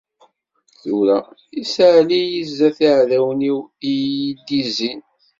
Tura, 0.81 1.17
issaɛli-yi 1.61 2.41
sdat 2.49 2.77
yiɛdawen-iw 2.83 3.59
i 3.89 3.91
iyi-d-izzin. 3.95 4.99